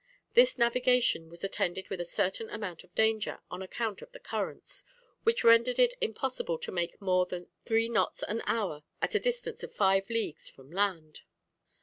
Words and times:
This 0.33 0.57
navigation 0.57 1.29
was 1.29 1.43
attended 1.43 1.89
with 1.91 2.01
a 2.01 2.05
certain 2.05 2.49
amount 2.49 2.83
of 2.83 2.95
danger, 2.95 3.39
on 3.51 3.61
account 3.61 4.01
of 4.01 4.11
the 4.11 4.19
currents, 4.19 4.83
"which 5.21 5.43
rendered 5.43 5.77
it 5.77 5.93
impossible 6.01 6.57
to 6.57 6.71
make 6.71 6.99
more 6.99 7.27
than 7.27 7.49
three 7.65 7.87
knots 7.87 8.23
an 8.23 8.41
hour 8.47 8.81
at 8.99 9.13
a 9.13 9.19
distance 9.19 9.61
of 9.61 9.71
five 9.71 10.09
leagues 10.09 10.49
from 10.49 10.71
land." 10.71 11.21